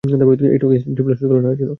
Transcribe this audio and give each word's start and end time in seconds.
একটু 0.03 0.65
আগে 0.67 0.79
স্টিফলার 0.79 1.17
সুইচগুলো 1.17 1.41
নাড়ছিলো। 1.41 1.69